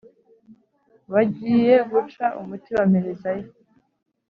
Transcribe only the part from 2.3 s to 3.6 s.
umuti wamperezayo